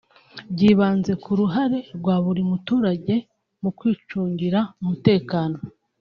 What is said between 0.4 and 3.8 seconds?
byibanze ku ruhare rwa buri muturage mu